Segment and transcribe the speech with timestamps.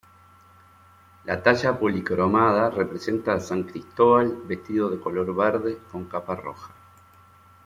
[1.25, 6.73] La talla policromada representa a san Cristóbal vestido de color verde, con capa roja.